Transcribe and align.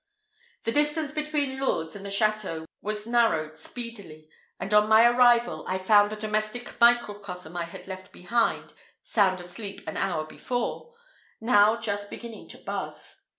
The 0.63 0.71
distance 0.71 1.11
between 1.11 1.59
Lourdes 1.59 1.95
and 1.95 2.03
the 2.03 2.09
château 2.09 2.65
was 2.81 3.05
narrowed 3.05 3.55
speedily; 3.55 4.31
and 4.59 4.73
on 4.73 4.89
my 4.89 5.05
arrival, 5.05 5.63
I 5.67 5.77
found 5.77 6.11
the 6.11 6.15
domestic 6.15 6.79
microcosm 6.81 7.55
I 7.55 7.65
had 7.65 7.87
left 7.87 8.11
behind 8.11 8.73
sound 9.03 9.39
asleep 9.39 9.87
an 9.87 9.97
hour 9.97 10.25
before, 10.25 10.95
now 11.39 11.75
just 11.77 12.09
beginning 12.09 12.49
to 12.49 12.57
buzz. 12.57 13.21